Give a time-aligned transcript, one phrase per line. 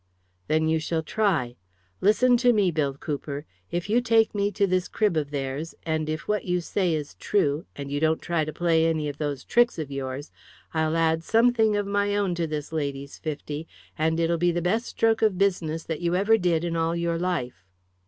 [0.47, 1.57] "Then you shall try.
[1.99, 3.45] Listen to me, Bill Cooper.
[3.69, 7.13] If you take me to this crib of theirs, and if what you say is
[7.13, 10.31] true, and you don't try to play any of those tricks of yours,
[10.73, 14.87] I'll add something of my own to this lady's fifty, and it'll be the best
[14.87, 17.63] stroke of business that you ever did in all your life."